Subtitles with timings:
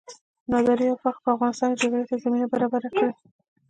[0.51, 3.11] ناداري او فقر په افغانستان کې جګړې ته زمینه برابره کړې.